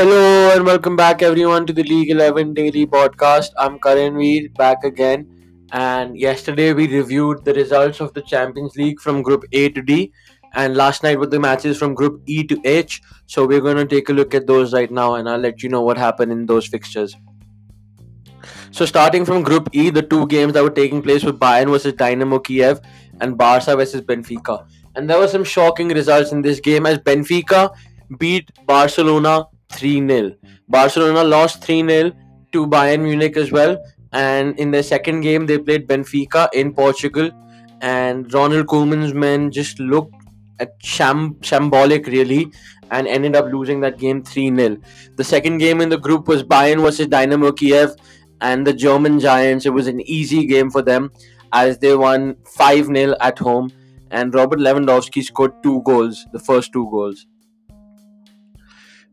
[0.00, 3.50] Hello and welcome back everyone to the League 11 Daily Podcast.
[3.58, 5.26] I'm Karan Veer back again
[5.72, 10.10] and yesterday we reviewed the results of the Champions League from Group A to D
[10.54, 13.02] and last night were the matches from Group E to H.
[13.26, 15.68] So we're going to take a look at those right now and I'll let you
[15.68, 17.14] know what happened in those fixtures.
[18.70, 21.92] So starting from Group E, the two games that were taking place were Bayern versus
[21.92, 22.80] Dynamo Kiev
[23.20, 24.66] and Barca versus Benfica.
[24.96, 27.76] And there were some shocking results in this game as Benfica
[28.16, 30.32] beat Barcelona 3 0.
[30.68, 32.12] Barcelona lost 3 0
[32.52, 33.82] to Bayern Munich as well.
[34.12, 37.30] And in their second game, they played Benfica in Portugal.
[37.80, 40.14] And Ronald Koeman's men just looked
[40.58, 42.52] at sham- shambolic, really,
[42.90, 44.76] and ended up losing that game 3 0.
[45.16, 47.90] The second game in the group was Bayern versus Dynamo Kiev
[48.40, 49.66] and the German Giants.
[49.66, 51.10] It was an easy game for them
[51.52, 53.70] as they won 5 0 at home.
[54.10, 57.26] And Robert Lewandowski scored two goals, the first two goals.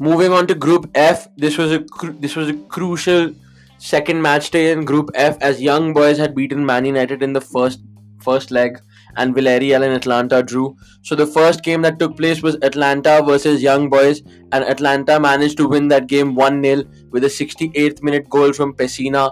[0.00, 3.32] Moving on to Group F, this was a cru- this was a crucial
[3.78, 7.40] second match day in Group F as Young Boys had beaten Man United in the
[7.40, 7.80] first
[8.20, 8.80] first leg
[9.16, 10.76] and Villarreal and Atalanta drew.
[11.02, 15.58] So the first game that took place was Atalanta versus Young Boys and Atalanta managed
[15.58, 19.30] to win that game 1-0 with a 68th minute goal from Pessina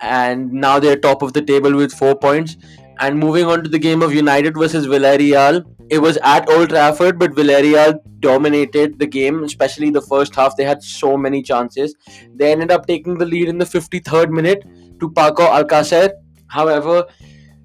[0.00, 2.56] and now they're top of the table with 4 points.
[2.98, 7.18] And moving on to the game of United versus Villarreal, it was at Old Trafford,
[7.18, 10.56] but Villarreal dominated the game, especially the first half.
[10.56, 11.94] They had so many chances.
[12.34, 14.64] They ended up taking the lead in the 53rd minute
[15.00, 16.10] to Paco Alcacer.
[16.48, 17.04] However,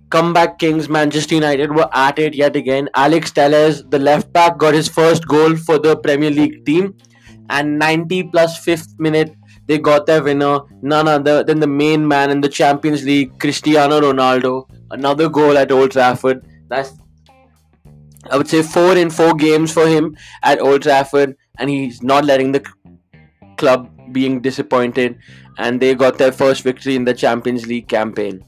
[0.10, 2.90] comeback kings Manchester United were at it yet again.
[2.96, 6.96] Alex Telles, the left back, got his first goal for the Premier League team,
[7.50, 9.36] and 90 plus fifth minute
[9.68, 14.02] they got their winner, none other than the main man in the Champions League, Cristiano
[14.02, 14.68] Ronaldo.
[14.92, 16.46] Another goal at Old Trafford.
[16.68, 16.94] That's
[18.30, 22.26] I would say four in four games for him at Old Trafford, and he's not
[22.26, 22.64] letting the
[23.58, 25.18] club being disappointed,
[25.58, 28.44] and they got their first victory in the Champions League campaign.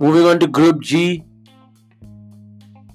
[0.00, 1.24] Moving on to Group G.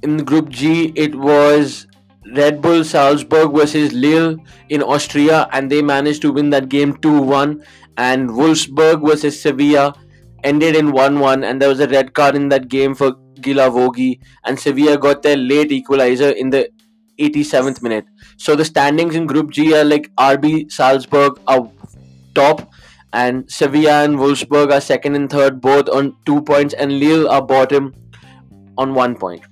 [0.04, 1.88] In Group G, it was
[2.36, 4.38] Red Bull Salzburg versus Lille
[4.70, 7.64] in Austria, and they managed to win that game 2 1.
[7.98, 9.94] And Wolfsburg versus Sevilla
[10.44, 14.20] ended in 1 1, and there was a red card in that game for Guilavogui,
[14.46, 16.70] and Sevilla got their late equalizer in the
[17.20, 18.06] 87th minute.
[18.38, 21.70] So the standings in Group G are like RB Salzburg are
[22.34, 22.72] top,
[23.14, 27.42] and Sevilla and Wolfsburg are second and third, both on two points, and Lille are
[27.42, 27.94] bottom
[28.78, 29.44] on one point.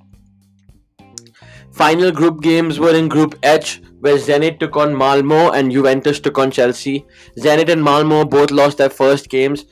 [1.72, 6.38] Final group games were in Group H, where Zenit took on Malmo and Juventus took
[6.38, 7.06] on Chelsea.
[7.38, 9.66] Zenit and Malmo both lost their first games,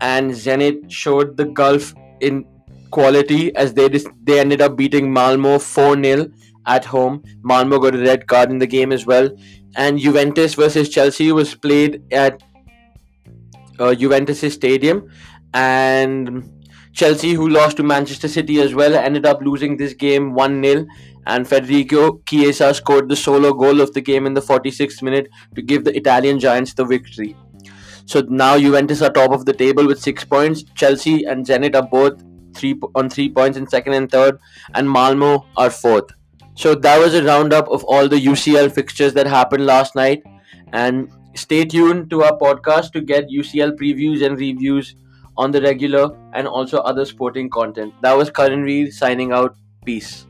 [0.00, 2.44] and Zenit showed the gulf in
[2.90, 6.26] quality as they dis- they ended up beating Malmo 4 0
[6.66, 7.22] at home.
[7.42, 9.30] Malmo got a red card in the game as well.
[9.76, 12.42] And Juventus versus Chelsea was played at
[13.78, 15.08] uh, Juventus' stadium.
[15.54, 16.52] And
[16.92, 20.86] Chelsea, who lost to Manchester City as well, ended up losing this game 1 0.
[21.26, 25.62] And Federico Chiesa scored the solo goal of the game in the 46th minute to
[25.62, 27.36] give the Italian Giants the victory.
[28.10, 30.64] So now Juventus are top of the table with six points.
[30.74, 32.24] Chelsea and Zenit are both
[32.56, 34.40] three on three points in second and third,
[34.74, 36.10] and Malmo are fourth.
[36.56, 40.24] So that was a roundup of all the UCL fixtures that happened last night.
[40.72, 44.96] And stay tuned to our podcast to get UCL previews and reviews
[45.36, 47.94] on the regular and also other sporting content.
[48.02, 49.54] That was Karan Veer signing out.
[49.84, 50.26] Peace.